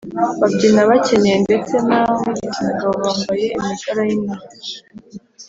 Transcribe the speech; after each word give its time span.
babyina 0.39 0.81
bakenyeye 0.89 1.37
ndetse 1.45 1.73
n’ab’igitsina 1.87 2.71
gabo 2.79 2.95
bambaye 3.03 3.45
imigara 3.57 4.01
y’intore 4.07 4.47